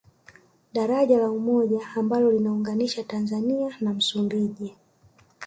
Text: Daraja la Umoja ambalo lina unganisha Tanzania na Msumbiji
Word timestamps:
Daraja 0.73 1.17
la 1.19 1.31
Umoja 1.31 1.79
ambalo 1.95 2.31
lina 2.31 2.51
unganisha 2.53 3.03
Tanzania 3.03 3.75
na 3.81 3.93
Msumbiji 3.93 4.75